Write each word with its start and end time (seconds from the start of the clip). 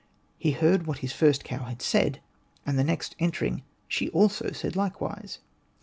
''He 0.39 0.53
heard 0.53 0.87
what 0.87 0.97
his 1.05 1.13
first 1.13 1.43
cow 1.43 1.63
had 1.65 1.79
said; 1.79 2.21
and 2.65 2.75
the 2.75 2.83
next 2.83 3.15
entering 3.19 3.61
she 3.87 4.09
also 4.09 4.51
said 4.51 4.75
likewise.'' 4.75 5.37